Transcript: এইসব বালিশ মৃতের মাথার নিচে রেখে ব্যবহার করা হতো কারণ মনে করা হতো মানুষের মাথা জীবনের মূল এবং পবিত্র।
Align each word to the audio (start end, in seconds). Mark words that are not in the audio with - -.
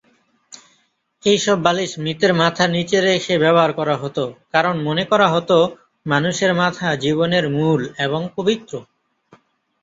এইসব 1.23 1.57
বালিশ 1.65 1.91
মৃতের 1.97 2.31
মাথার 2.33 2.69
নিচে 2.69 2.97
রেখে 3.01 3.33
ব্যবহার 3.37 3.71
করা 3.79 3.95
হতো 3.97 4.23
কারণ 4.53 4.75
মনে 4.87 5.03
করা 5.11 5.27
হতো 5.29 5.57
মানুষের 6.05 6.51
মাথা 6.61 6.87
জীবনের 7.03 7.45
মূল 7.55 7.81
এবং 8.05 8.21
পবিত্র। 8.35 8.73